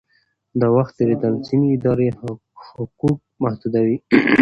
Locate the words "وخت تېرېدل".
0.75-1.33